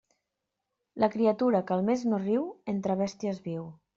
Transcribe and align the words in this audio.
La 1.03 1.09
criatura 1.15 1.61
que 1.67 1.77
al 1.77 1.85
mes 1.91 2.05
no 2.13 2.21
riu, 2.23 2.49
entre 2.75 2.99
bèsties 3.05 3.45
viu. 3.49 3.71